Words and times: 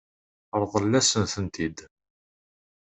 Ṛḍel-asen-tent-id. 0.61 1.77